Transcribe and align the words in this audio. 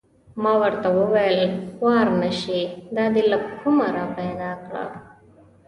ما 0.41 0.51
ورته 0.61 0.87
و 0.95 0.99
ویل: 1.13 1.51
خوار 1.73 2.07
نه 2.21 2.31
شې 2.39 2.61
دا 2.95 3.05
دې 3.13 3.23
له 3.31 3.37
کومه 3.59 3.87
را 3.95 4.05
پیدا 4.17 4.51
کړه؟ 4.63 4.83